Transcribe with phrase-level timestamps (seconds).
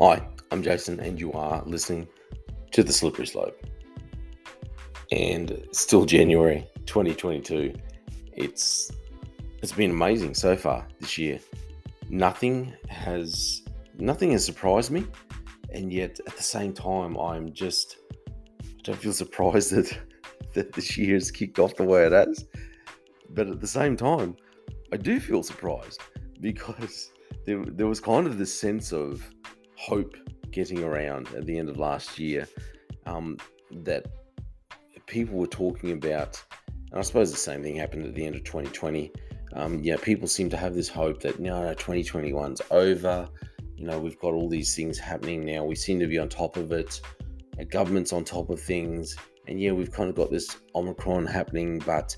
[0.00, 2.08] Hi, I'm Jason, and you are listening
[2.72, 3.64] to The Slippery Slope.
[5.12, 7.72] And still January 2022.
[8.32, 8.90] It's
[9.62, 11.38] it's been amazing so far this year.
[12.08, 13.62] Nothing has
[13.96, 15.06] nothing has surprised me,
[15.72, 17.98] and yet at the same time, I'm just
[18.60, 19.96] I don't feel surprised that
[20.54, 22.46] that this year has kicked off the way it has.
[23.30, 24.34] But at the same time,
[24.92, 26.00] I do feel surprised
[26.40, 27.12] because
[27.46, 29.24] there, there was kind of this sense of
[29.84, 30.16] hope
[30.50, 32.48] getting around at the end of last year
[33.04, 33.36] um,
[33.70, 34.06] that
[35.06, 36.42] people were talking about,
[36.90, 39.12] and I suppose the same thing happened at the end of 2020.
[39.52, 43.28] Um, yeah, people seem to have this hope that no, no, 2021's over.
[43.76, 45.64] You know, we've got all these things happening now.
[45.64, 47.00] We seem to be on top of it.
[47.58, 49.14] Our government's on top of things.
[49.46, 52.16] And yeah, we've kind of got this Omicron happening, but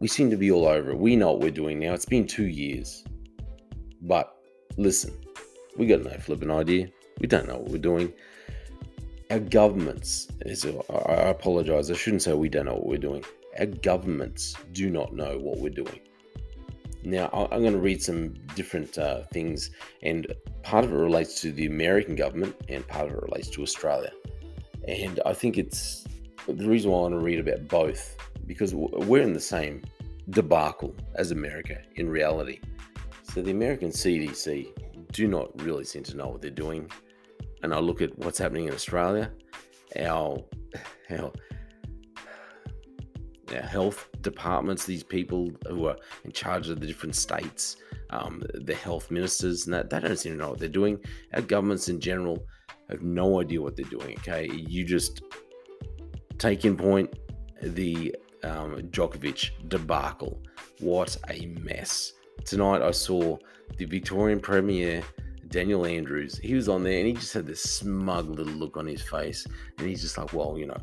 [0.00, 0.98] we seem to be all over it.
[0.98, 1.94] We know what we're doing now.
[1.94, 3.04] It's been two years.
[4.00, 4.34] But
[4.76, 5.21] listen,
[5.76, 6.88] we got no flipping idea.
[7.18, 8.12] We don't know what we're doing.
[9.30, 13.24] Our governments, is, I apologize, I shouldn't say we don't know what we're doing.
[13.58, 16.00] Our governments do not know what we're doing.
[17.04, 19.70] Now, I'm going to read some different uh, things,
[20.02, 20.26] and
[20.62, 24.12] part of it relates to the American government, and part of it relates to Australia.
[24.86, 26.04] And I think it's
[26.46, 29.82] the reason why I want to read about both because we're in the same
[30.30, 32.60] debacle as America in reality.
[33.22, 34.68] So, the American CDC
[35.12, 36.90] do not really seem to know what they're doing.
[37.62, 39.30] And I look at what's happening in Australia,
[39.98, 40.38] our,
[41.10, 41.32] our,
[43.54, 47.76] our health departments, these people who are in charge of the different states,
[48.10, 50.98] um, the health ministers, and that they don't seem to know what they're doing.
[51.34, 52.44] Our governments in general
[52.90, 54.16] have no idea what they're doing.
[54.18, 55.22] Okay, you just
[56.38, 57.14] take in point
[57.62, 60.42] the um, Djokovic debacle.
[60.80, 62.12] What a mess!
[62.44, 63.38] Tonight I saw
[63.76, 65.02] the Victorian Premier,
[65.48, 68.86] Daniel Andrews, he was on there and he just had this smug little look on
[68.86, 69.46] his face.
[69.78, 70.80] And he's just like, well, you know,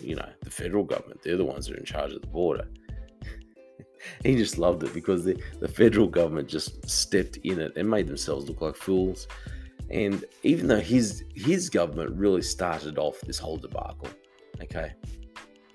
[0.00, 2.66] you know, the federal government, they're the ones that are in charge of the border.
[4.24, 8.08] he just loved it because the, the federal government just stepped in it and made
[8.08, 9.28] themselves look like fools.
[9.90, 14.08] And even though his his government really started off this whole debacle,
[14.62, 14.92] okay,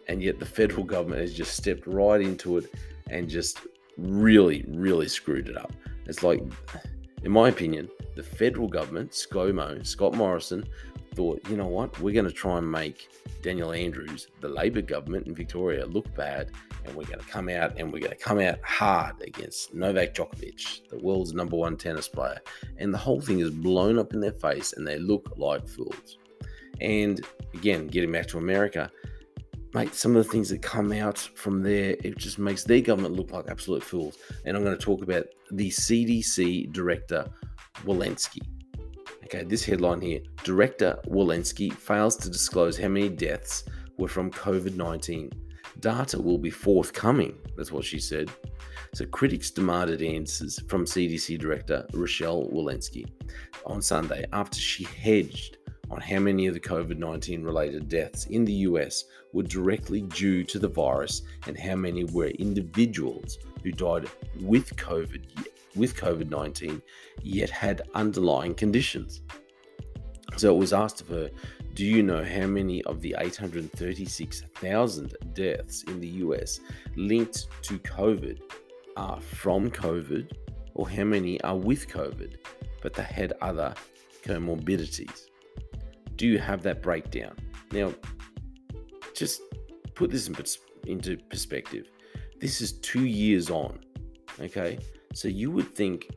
[0.08, 2.74] and yet the federal government has just stepped right into it
[3.10, 3.60] and just
[3.98, 5.74] really, really screwed it up.
[6.06, 6.42] It's like,
[7.24, 10.66] in my opinion, the federal government, ScoMo, Scott Morrison,
[11.14, 13.10] thought, you know what, we're going to try and make
[13.42, 16.52] Daniel Andrews, the Labor government in Victoria, look bad,
[16.86, 20.14] and we're going to come out and we're going to come out hard against Novak
[20.14, 22.40] Djokovic, the world's number one tennis player.
[22.78, 26.20] And the whole thing is blown up in their face, and they look like fools.
[26.82, 27.20] And
[27.56, 28.92] again, getting back to America,
[29.78, 33.14] mate, some of the things that come out from there, it just makes their government
[33.14, 34.18] look like absolute fools.
[34.44, 37.28] And I'm going to talk about the CDC director,
[37.86, 38.42] Walensky.
[39.26, 43.66] Okay, this headline here Director Walensky fails to disclose how many deaths
[43.98, 45.32] were from COVID 19.
[45.80, 48.32] Data will be forthcoming, that's what she said.
[48.96, 53.06] So, critics demanded answers from CDC Director Rochelle Walensky
[53.66, 55.57] on Sunday after she hedged
[55.90, 60.44] on how many of the COVID 19 related deaths in the US were directly due
[60.44, 64.10] to the virus and how many were individuals who died
[64.42, 66.82] with COVID with COVID 19
[67.22, 69.22] yet had underlying conditions.
[70.36, 71.30] So it was asked of her,
[71.74, 76.60] Do you know how many of the 836,000 deaths in the US
[76.96, 78.40] linked to COVID
[78.98, 80.32] are from COVID,
[80.74, 82.38] or how many are with COVID,
[82.82, 83.74] but they had other
[84.24, 85.28] comorbidities?
[86.18, 87.36] Do you have that breakdown?
[87.72, 87.94] Now,
[89.16, 89.42] just
[89.96, 90.36] put this in
[90.86, 91.90] into perspective.
[92.40, 93.80] This is two years on,
[94.40, 94.80] okay?
[95.14, 96.08] So you would think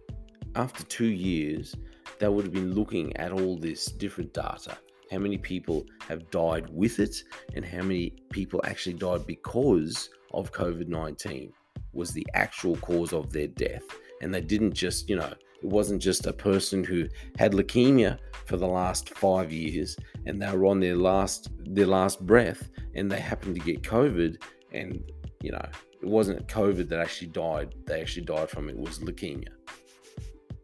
[0.55, 1.75] after two years,
[2.19, 4.77] they would have been looking at all this different data.
[5.11, 7.17] How many people have died with it,
[7.55, 11.53] and how many people actually died because of COVID 19
[11.93, 13.83] was the actual cause of their death.
[14.23, 17.07] And they didn't just, you know, it wasn't just a person who
[17.39, 19.97] had leukemia for the last five years
[20.27, 24.43] and they were on their last their last breath and they happened to get COVID
[24.73, 25.03] and
[25.43, 25.67] you know
[26.03, 27.75] it wasn't COVID that actually died.
[27.87, 29.49] They actually died from it, was leukemia.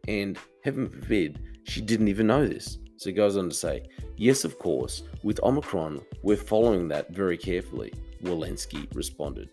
[0.07, 2.79] And heaven forbid, she didn't even know this.
[2.95, 3.83] So it goes on to say,
[4.15, 9.49] yes, of course, with Omicron, we're following that very carefully, Walensky responded.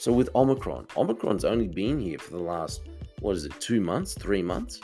[0.00, 2.82] So with Omicron, Omicron's only been here for the last
[3.20, 4.80] what is it, two months, three months?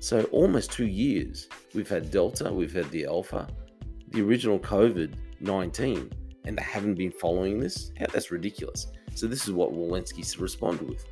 [0.00, 1.48] So almost two years.
[1.74, 3.48] We've had Delta, we've had the Alpha,
[4.08, 6.10] the original COVID 19,
[6.44, 7.92] and they haven't been following this?
[7.98, 8.86] That's ridiculous.
[9.14, 11.04] So this is what Walensky responded with.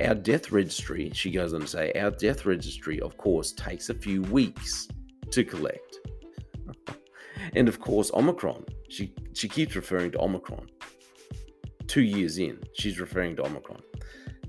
[0.00, 3.94] Our death registry, she goes on to say, our death registry, of course, takes a
[3.94, 4.88] few weeks
[5.30, 5.98] to collect.
[7.54, 8.64] and of course, Omicron.
[8.88, 10.68] She she keeps referring to Omicron.
[11.86, 13.82] Two years in, she's referring to Omicron.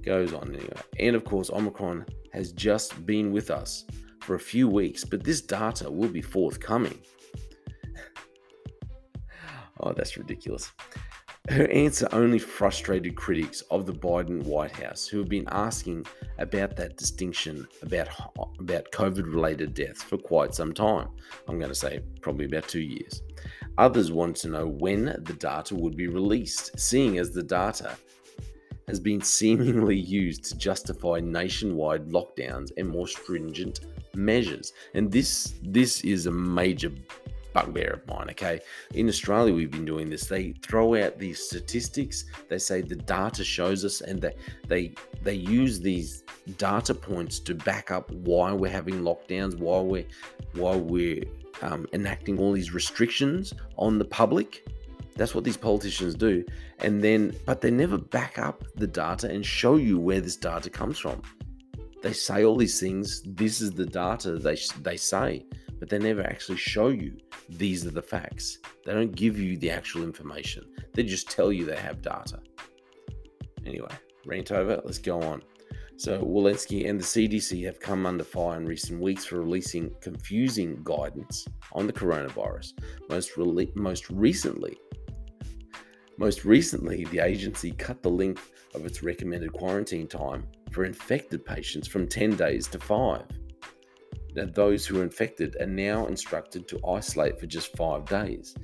[0.03, 0.81] Goes on anyway.
[0.99, 3.85] And of course, Omicron has just been with us
[4.21, 6.99] for a few weeks, but this data will be forthcoming.
[9.79, 10.71] oh, that's ridiculous.
[11.49, 16.05] Her answer only frustrated critics of the Biden White House who have been asking
[16.37, 18.09] about that distinction about,
[18.59, 21.09] about COVID related deaths for quite some time.
[21.47, 23.23] I'm going to say probably about two years.
[23.79, 27.97] Others want to know when the data would be released, seeing as the data
[28.91, 33.79] has been seemingly used to justify nationwide lockdowns and more stringent
[34.13, 34.73] measures.
[34.93, 36.91] And this this is a major
[37.53, 38.29] bugbear of mine.
[38.31, 38.59] Okay,
[38.93, 40.25] in Australia we've been doing this.
[40.25, 42.25] They throw out these statistics.
[42.49, 44.35] They say the data shows us, and they
[44.67, 44.93] they
[45.23, 46.23] they use these
[46.57, 50.09] data points to back up why we're having lockdowns, why we're
[50.53, 51.23] why we're
[51.61, 54.65] um, enacting all these restrictions on the public.
[55.15, 56.43] That's what these politicians do.
[56.79, 60.69] And then, but they never back up the data and show you where this data
[60.69, 61.21] comes from.
[62.01, 63.21] They say all these things.
[63.25, 65.45] This is the data they they say,
[65.79, 67.17] but they never actually show you
[67.49, 68.57] these are the facts.
[68.85, 70.65] They don't give you the actual information.
[70.93, 72.39] They just tell you they have data.
[73.65, 73.91] Anyway,
[74.25, 74.81] rant over.
[74.83, 75.43] Let's go on.
[75.97, 80.79] So, Walensky and the CDC have come under fire in recent weeks for releasing confusing
[80.83, 82.73] guidance on the coronavirus.
[83.07, 84.79] Most, re- most recently,
[86.21, 91.87] most recently, the agency cut the length of its recommended quarantine time for infected patients
[91.87, 93.23] from 10 days to 5
[94.35, 98.55] that those who are infected are now instructed to isolate for just five days,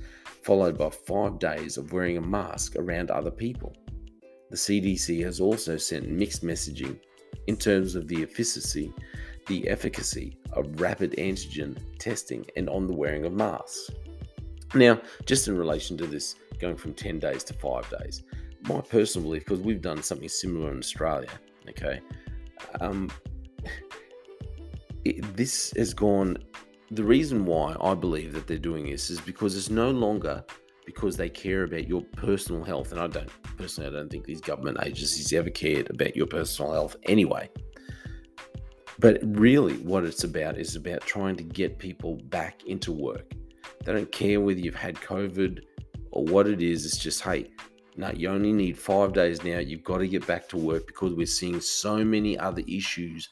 [0.42, 3.74] followed by five days of wearing a mask around other people.
[4.50, 7.00] The CDC has also sent mixed messaging
[7.48, 8.94] in terms of the efficacy,
[9.48, 13.90] the efficacy of rapid antigen testing and on the wearing of masks.
[14.74, 18.22] Now, just in relation to this going from 10 days to 5 days,
[18.68, 21.30] my personal belief, because we've done something similar in Australia,
[21.68, 22.00] okay,
[22.80, 23.10] um,
[25.04, 26.38] it, this has gone.
[26.90, 30.44] The reason why I believe that they're doing this is because it's no longer
[30.86, 32.92] because they care about your personal health.
[32.92, 36.72] And I don't, personally, I don't think these government agencies ever cared about your personal
[36.72, 37.50] health anyway.
[38.98, 43.32] But really, what it's about is about trying to get people back into work.
[43.88, 45.62] They don't care whether you've had COVID
[46.10, 46.84] or what it is.
[46.84, 47.46] It's just, hey,
[47.96, 49.60] no, you only need five days now.
[49.60, 53.30] You've got to get back to work because we're seeing so many other issues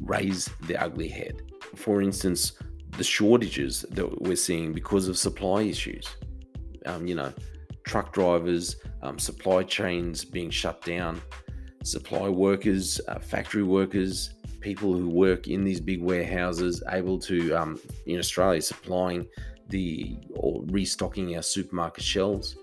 [0.00, 1.42] raise their ugly head.
[1.76, 2.54] For instance,
[2.96, 6.08] the shortages that we're seeing because of supply issues.
[6.84, 7.32] Um, you know,
[7.84, 11.22] truck drivers, um, supply chains being shut down,
[11.84, 17.78] supply workers, uh, factory workers, people who work in these big warehouses, able to, um,
[18.06, 19.28] in Australia, supplying
[19.72, 22.56] the or restocking our supermarket shelves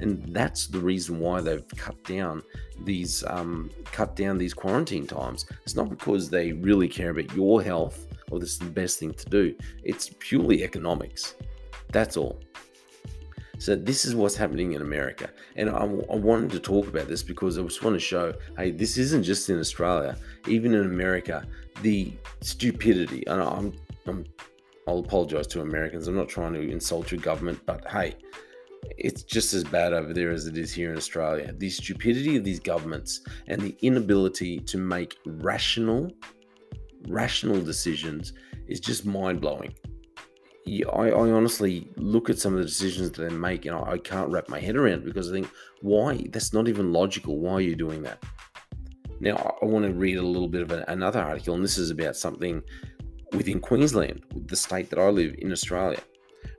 [0.00, 2.42] and that's the reason why they've cut down
[2.84, 5.46] these um, cut down these quarantine times.
[5.64, 9.12] It's not because they really care about your health or this is the best thing
[9.14, 9.54] to do.
[9.82, 11.34] It's purely economics.
[11.90, 12.38] That's all.
[13.58, 17.24] So this is what's happening in America, and I, I, wanted to talk about this
[17.24, 20.16] because I just want to show, hey, this isn't just in Australia.
[20.46, 21.44] Even in America,
[21.82, 23.26] the stupidity.
[23.26, 23.72] And I'm,
[24.06, 24.24] I'm
[24.88, 26.08] I'll apologize to Americans.
[26.08, 28.16] I'm not trying to insult your government, but hey,
[28.96, 31.52] it's just as bad over there as it is here in Australia.
[31.52, 36.10] The stupidity of these governments and the inability to make rational,
[37.06, 38.32] rational decisions
[38.66, 39.74] is just mind blowing.
[40.66, 43.98] I, I, honestly look at some of the decisions that they make and I, I
[43.98, 46.26] can't wrap my head around because I think, why?
[46.30, 47.38] That's not even logical.
[47.38, 48.22] Why are you doing that?
[49.20, 52.16] Now, I want to read a little bit of another article, and this is about
[52.16, 52.62] something
[53.32, 56.00] within Queensland, the state that I live in Australia.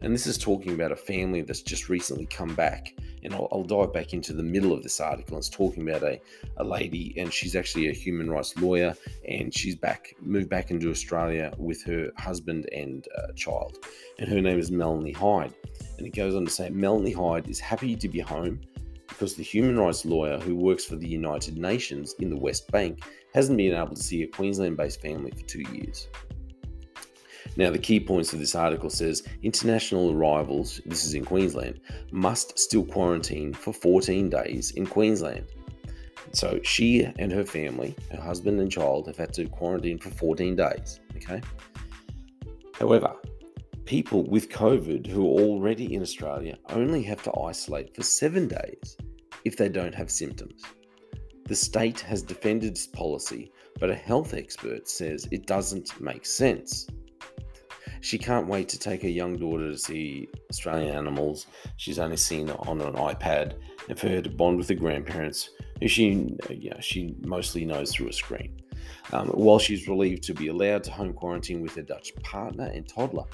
[0.02, 2.94] And this is talking about a family that's just recently come back.
[3.24, 5.38] And I'll, I'll dive back into the middle of this article.
[5.38, 6.22] It's talking about a,
[6.58, 8.96] a lady, and she's actually a human rights lawyer,
[9.28, 13.78] and she's back, moved back into Australia with her husband and uh, child.
[14.20, 15.54] And her name is Melanie Hyde.
[15.98, 18.62] And it goes on to say Melanie Hyde is happy to be home
[19.08, 23.04] because the human rights lawyer who works for the United Nations in the West Bank
[23.34, 26.08] hasn't been able to see a Queensland based family for two years.
[27.60, 32.58] Now, the key points of this article says international arrivals, this is in Queensland, must
[32.58, 35.46] still quarantine for 14 days in Queensland.
[36.32, 40.56] So she and her family, her husband and child, have had to quarantine for 14
[40.56, 41.02] days.
[41.18, 41.42] Okay.
[42.76, 43.14] However,
[43.84, 48.96] people with COVID who are already in Australia only have to isolate for seven days
[49.44, 50.64] if they don't have symptoms.
[51.44, 53.52] The state has defended its policy,
[53.82, 56.88] but a health expert says it doesn't make sense.
[58.02, 62.50] She can't wait to take her young daughter to see Australian animals she's only seen
[62.50, 63.56] on an iPad
[63.88, 65.50] and for her to bond with her grandparents,
[65.82, 68.62] who she, you know, she mostly knows through a screen.
[69.12, 72.88] Um, while she's relieved to be allowed to home quarantine with her Dutch partner and
[72.88, 73.26] toddler,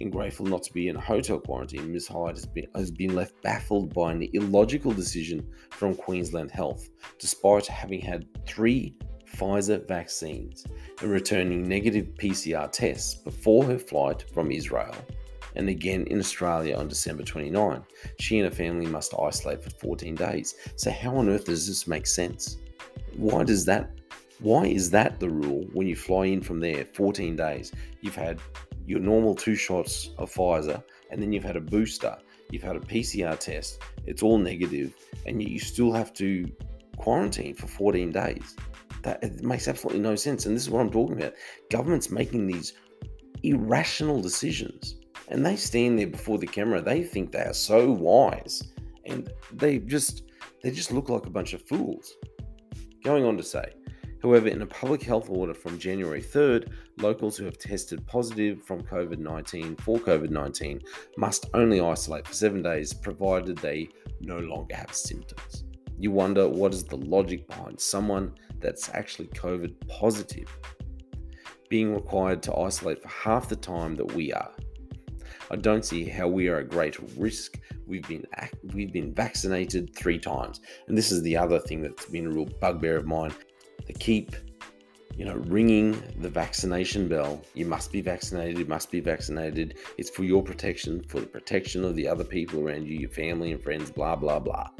[0.00, 2.08] and grateful not to be in a hotel quarantine, Ms.
[2.08, 7.66] Hyde has been, has been left baffled by an illogical decision from Queensland Health, despite
[7.66, 8.96] having had three
[9.34, 10.64] Pfizer vaccines
[11.00, 14.94] and returning negative PCR tests before her flight from Israel
[15.56, 17.82] and again in Australia on December 29.
[18.18, 20.54] She and her family must isolate for 14 days.
[20.76, 22.58] So how on earth does this make sense?
[23.16, 23.90] Why does that
[24.40, 27.72] why is that the rule when you fly in from there 14 days?
[28.00, 28.40] You've had
[28.84, 32.18] your normal two shots of Pfizer and then you've had a booster,
[32.50, 34.92] you've had a PCR test, it's all negative,
[35.24, 36.50] and yet you still have to
[36.96, 38.56] quarantine for 14 days.
[39.04, 40.46] That it makes absolutely no sense.
[40.46, 41.34] And this is what I'm talking about.
[41.70, 42.72] Government's making these
[43.42, 44.96] irrational decisions
[45.28, 46.80] and they stand there before the camera.
[46.80, 48.62] They think they are so wise
[49.06, 50.24] and they just
[50.62, 52.14] they just look like a bunch of fools.
[53.04, 53.66] Going on to say,
[54.24, 58.82] However, in a public health order from January 3rd, locals who have tested positive from
[58.82, 60.80] COVID 19 for COVID 19
[61.18, 63.86] must only isolate for seven days provided they
[64.22, 65.64] no longer have symptoms.
[65.98, 70.48] You wonder what is the logic behind someone that's actually COVID positive
[71.68, 74.52] being required to isolate for half the time that we are.
[75.50, 77.58] I don't see how we are at great risk.
[77.86, 78.24] We've been
[78.72, 82.48] we've been vaccinated three times, and this is the other thing that's been a real
[82.60, 83.32] bugbear of mine.
[83.86, 84.34] They keep,
[85.16, 87.42] you know, ringing the vaccination bell.
[87.52, 88.58] You must be vaccinated.
[88.58, 89.78] You must be vaccinated.
[89.98, 93.52] It's for your protection, for the protection of the other people around you, your family
[93.52, 93.90] and friends.
[93.90, 94.70] Blah blah blah.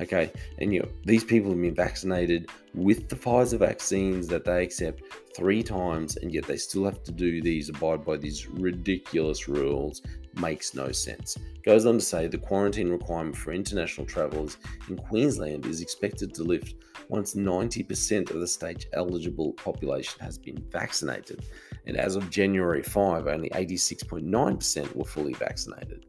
[0.00, 4.62] Okay, and you know, these people have been vaccinated with the Pfizer vaccines that they
[4.62, 5.02] accept
[5.36, 10.02] three times, and yet they still have to do these, abide by these ridiculous rules.
[10.34, 11.36] Makes no sense.
[11.64, 14.56] Goes on to say the quarantine requirement for international travellers
[14.88, 16.76] in Queensland is expected to lift
[17.08, 21.44] once 90% of the state's eligible population has been vaccinated.
[21.86, 26.06] And as of January 5, only 86.9% were fully vaccinated.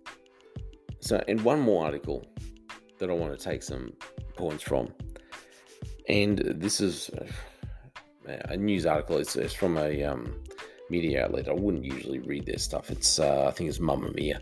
[0.99, 2.25] So, in one more article
[2.99, 3.93] that I want to take some
[4.35, 4.93] points from.
[6.07, 7.09] And this is
[8.25, 9.17] a news article.
[9.17, 10.41] It's, it's from a um,
[10.89, 11.49] media outlet.
[11.49, 12.89] I wouldn't usually read their stuff.
[12.89, 14.39] It's uh, I think it's Mamamia,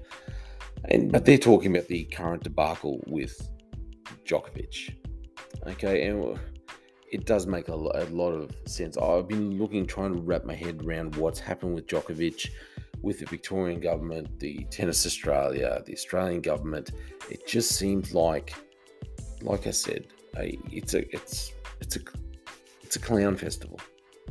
[0.86, 3.50] and but they're talking about the current debacle with
[4.26, 4.96] Djokovic.
[5.68, 6.40] Okay, and
[7.12, 8.98] it does make a, a lot of sense.
[8.98, 12.50] I've been looking, trying to wrap my head around what's happened with Djokovic
[13.02, 16.92] with the Victorian government, the Tennis Australia, the Australian government,
[17.30, 18.54] it just seems like,
[19.42, 22.00] like I said, a, it's a it's it's a
[22.82, 23.80] it's a clown festival.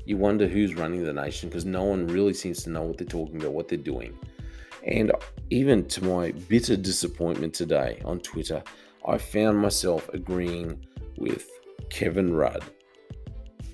[0.04, 3.06] You wonder who's running the nation because no one really seems to know what they're
[3.06, 4.16] talking about, what they're doing.
[4.85, 5.11] And
[5.50, 8.62] even to my bitter disappointment today on Twitter,
[9.04, 11.49] I found myself agreeing with
[11.90, 12.64] Kevin Rudd.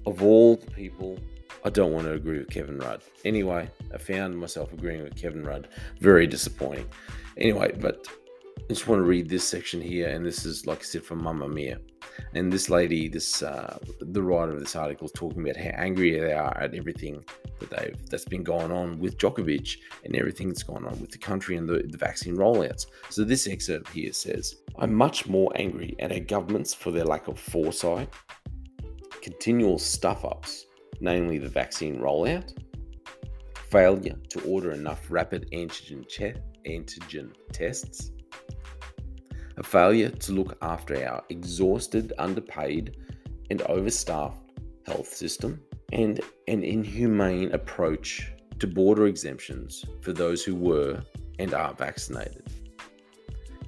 [0.06, 1.18] Of all the people
[1.64, 3.02] I don't want to agree with Kevin Rudd.
[3.24, 5.68] Anyway, I found myself agreeing with Kevin Rudd.
[6.00, 6.88] Very disappointing.
[7.36, 8.06] Anyway, but
[8.58, 11.22] I just want to read this section here, and this is, like I said, from
[11.22, 11.78] Mamamia.
[12.34, 16.18] And this lady, this uh, the writer of this article, is talking about how angry
[16.18, 17.24] they are at everything
[17.58, 21.18] that they've that's been going on with Djokovic and everything that's gone on with the
[21.18, 22.86] country and the, the vaccine rollouts.
[23.08, 27.28] So this excerpt here says, "I'm much more angry at our governments for their lack
[27.28, 28.12] of foresight,
[29.22, 30.66] continual stuff ups."
[31.02, 32.54] Namely the vaccine rollout,
[33.68, 38.12] failure to order enough rapid antigen, che- antigen tests,
[39.56, 42.96] a failure to look after our exhausted, underpaid,
[43.50, 44.40] and overstaffed
[44.86, 45.60] health system,
[45.92, 51.02] and an inhumane approach to border exemptions for those who were
[51.38, 52.48] and are vaccinated.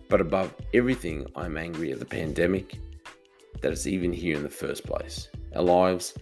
[0.09, 2.79] But above everything, I'm angry at the pandemic
[3.61, 5.29] that is even here in the first place.
[5.57, 6.14] Our lives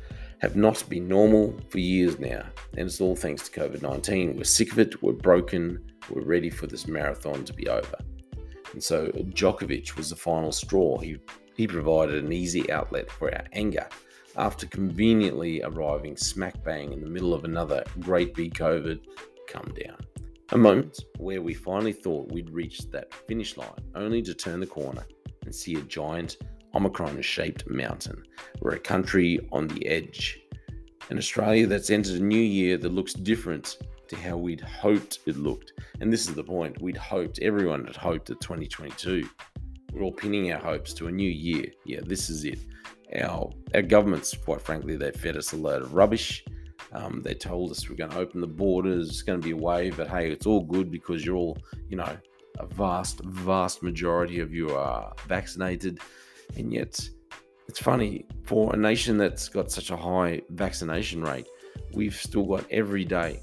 [0.43, 2.45] have not been normal for years now,
[2.77, 4.37] and it's all thanks to COVID 19.
[4.37, 5.81] We're sick of it, we're broken,
[6.11, 7.97] we're ready for this marathon to be over.
[8.73, 10.99] And so Djokovic was the final straw.
[10.99, 11.19] He,
[11.57, 13.89] he provided an easy outlet for our anger
[14.37, 18.99] after conveniently arriving smack bang in the middle of another great big COVID
[19.47, 19.99] come down.
[20.51, 24.67] A moment where we finally thought we'd reached that finish line, only to turn the
[24.67, 25.07] corner
[25.45, 26.39] and see a giant
[26.75, 28.23] Omicron shaped mountain.
[28.61, 30.41] We're a country on the edge.
[31.11, 35.37] An Australia that's entered a new year that looks different to how we'd hoped it
[35.37, 35.73] looked.
[36.01, 39.29] And this is the point we'd hoped, everyone had hoped that 2022.
[39.93, 41.67] We're all pinning our hopes to a new year.
[41.85, 42.61] Yeah, this is it.
[43.21, 46.45] Our, our governments, quite frankly, they fed us a load of rubbish.
[46.93, 49.57] Um, they told us we're going to open the borders, it's going to be a
[49.57, 51.57] wave, but hey, it's all good because you're all,
[51.89, 52.17] you know,
[52.59, 56.01] a vast, vast majority of you are vaccinated.
[56.57, 56.99] And yet,
[57.69, 61.47] it's funny for a nation that's got such a high vaccination rate,
[61.93, 63.41] we've still got every day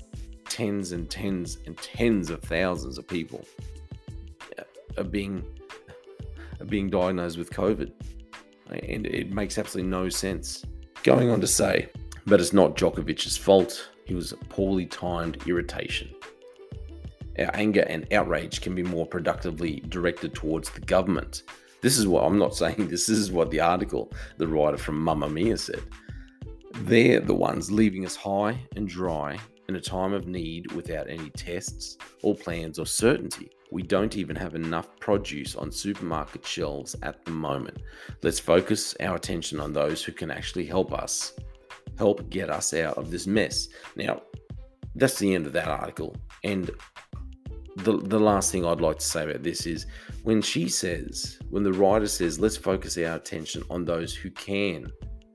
[0.49, 3.45] tens and tens and tens of thousands of people
[4.57, 4.63] uh,
[4.97, 5.45] are being
[6.59, 7.91] are being diagnosed with COVID,
[8.69, 10.65] and it makes absolutely no sense.
[11.03, 11.87] Going on to say,
[12.25, 13.89] but it's not Djokovic's fault.
[14.05, 16.09] He was a poorly timed irritation.
[17.37, 21.43] Our anger and outrage can be more productively directed towards the government.
[21.81, 25.57] This is what I'm not saying this, is what the article, the writer from Mamamia
[25.57, 25.81] said.
[26.81, 31.29] They're the ones leaving us high and dry in a time of need without any
[31.31, 33.49] tests or plans or certainty.
[33.71, 37.77] We don't even have enough produce on supermarket shelves at the moment.
[38.23, 41.33] Let's focus our attention on those who can actually help us,
[41.97, 43.69] help get us out of this mess.
[43.95, 44.23] Now,
[44.95, 46.15] that's the end of that article.
[46.43, 46.71] And
[47.83, 49.85] the, the last thing I'd like to say about this is
[50.23, 54.91] when she says, when the writer says, let's focus our attention on those who can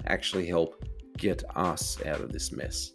[0.06, 0.84] actually help
[1.16, 2.92] get us out of this mess.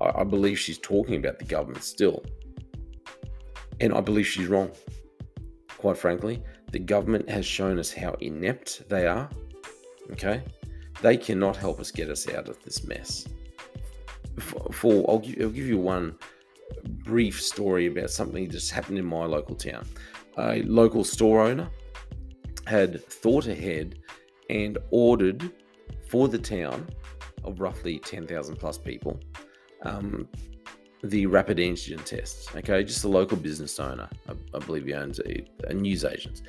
[0.00, 2.24] I, I believe she's talking about the government still.
[3.80, 4.70] And I believe she's wrong.
[5.78, 9.28] Quite frankly, the government has shown us how inept they are.
[10.12, 10.42] Okay?
[11.00, 13.26] They cannot help us get us out of this mess.
[14.38, 16.16] For, for I'll, give, I'll give you one
[16.84, 19.86] brief story about something that just happened in my local town.
[20.38, 21.68] A local store owner
[22.66, 23.98] had thought ahead
[24.48, 25.50] and ordered
[26.08, 26.88] for the town
[27.44, 29.20] of roughly 10,000 plus people
[29.82, 30.28] um,
[31.02, 32.54] the rapid antigen tests.
[32.54, 36.42] Okay, just a local business owner, I, I believe he owns a, a news agent.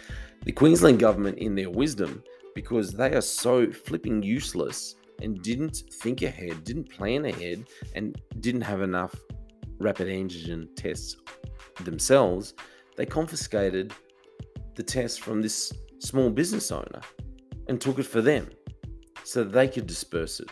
[0.44, 2.24] The Queensland government, in their wisdom,
[2.54, 8.62] because they are so flipping useless and didn't think ahead, didn't plan ahead, and didn't
[8.62, 9.16] have enough
[9.82, 11.18] rapid antigen tests
[11.84, 12.54] themselves,
[12.98, 13.94] they confiscated
[14.76, 17.02] the test from this small business owner
[17.68, 18.50] and took it for them
[19.24, 20.50] so they could disperse it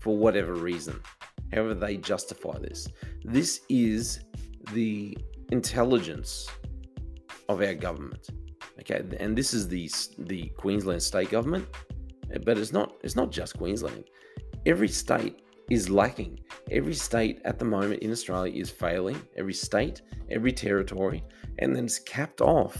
[0.00, 1.00] for whatever reason
[1.54, 2.88] however they justify this.
[3.24, 4.20] This is
[4.72, 5.16] the
[5.50, 6.48] intelligence
[7.48, 8.28] of our government.
[8.80, 11.66] Okay, and this is the the Queensland state government,
[12.44, 14.04] but it's not it's not just Queensland.
[14.66, 16.40] Every state is lacking.
[16.70, 19.20] Every state at the moment in Australia is failing.
[19.36, 21.24] Every state, every territory,
[21.58, 22.76] and then it's capped off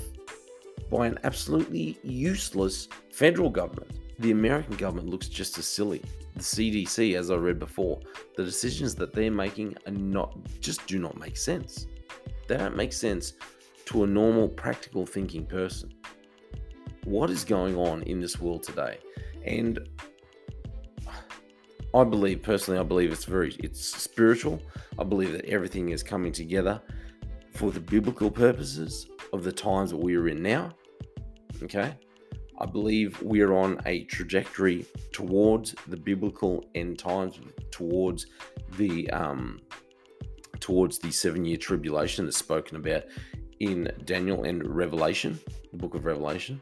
[0.91, 3.91] by an absolutely useless federal government.
[4.19, 6.03] The American government looks just as silly
[6.35, 8.01] the CDC, as I read before,
[8.37, 11.87] the decisions that they're making are not just do not make sense.
[12.49, 13.35] They don't make sense
[13.87, 15.95] to a normal, practical thinking person.
[17.05, 18.99] What is going on in this world today?
[19.45, 19.79] And
[21.95, 24.61] I believe personally, I believe it's very it's spiritual.
[24.99, 26.83] I believe that everything is coming together
[27.55, 30.73] for the biblical purposes of the times that we are in now.
[31.63, 31.95] Okay.
[32.59, 37.39] I believe we are on a trajectory towards the biblical end times,
[37.71, 38.27] towards
[38.77, 39.61] the um,
[40.59, 43.05] towards the seven year tribulation that's spoken about
[43.61, 45.39] in Daniel and Revelation,
[45.71, 46.61] the book of Revelation.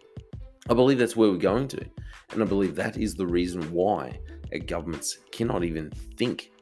[0.69, 1.85] I believe that's where we're going to,
[2.33, 4.19] and I believe that is the reason why
[4.61, 6.53] governments cannot even think,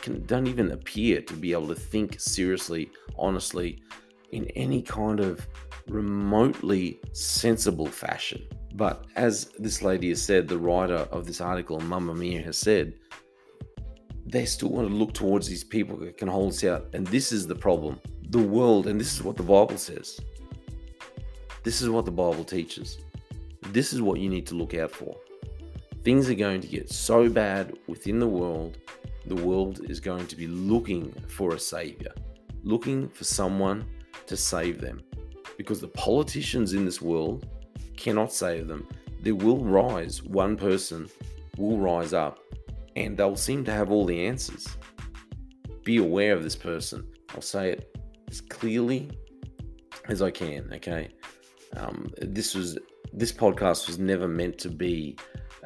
[0.00, 3.82] can don't even appear to be able to think seriously, honestly,
[4.30, 5.46] in any kind of
[5.88, 8.42] remotely sensible fashion.
[8.74, 12.94] But as this lady has said, the writer of this article, Mamamia, has said,
[14.24, 16.86] they still want to look towards these people that can hold us out.
[16.94, 18.00] And this is the problem.
[18.30, 20.18] The world, and this is what the Bible says.
[21.64, 22.98] This is what the Bible teaches.
[23.68, 25.14] This is what you need to look out for.
[26.04, 28.78] Things are going to get so bad within the world,
[29.26, 32.12] the world is going to be looking for a savior,
[32.64, 33.84] looking for someone
[34.26, 35.00] to save them
[35.56, 37.46] because the politicians in this world
[37.96, 38.88] cannot save them.
[39.20, 41.08] There will rise one person,
[41.56, 42.40] will rise up,
[42.96, 44.66] and they'll seem to have all the answers.
[45.84, 47.06] Be aware of this person.
[47.34, 47.96] I'll say it
[48.28, 49.10] as clearly
[50.08, 50.68] as I can.
[50.74, 51.10] Okay,
[51.76, 52.76] um, this was
[53.12, 55.16] this podcast was never meant to be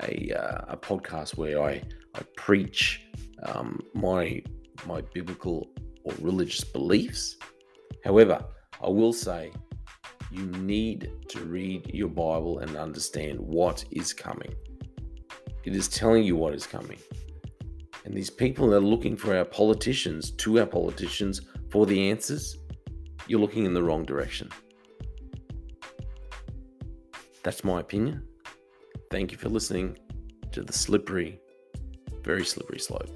[0.03, 1.83] a uh, a podcast where I
[2.15, 3.03] I preach
[3.45, 4.43] um, my
[4.87, 5.69] my biblical
[6.05, 7.37] or religious beliefs.
[8.05, 8.45] However,
[8.83, 9.53] I will say
[10.31, 14.55] you need to read your Bible and understand what is coming.
[15.65, 16.99] It is telling you what is coming.
[18.05, 22.57] And these people that are looking for our politicians, to our politicians, for the answers,
[23.27, 24.49] you're looking in the wrong direction.
[27.43, 28.23] That's my opinion.
[29.11, 29.99] Thank you for listening
[30.53, 31.41] to the slippery,
[32.23, 33.11] very slippery slope.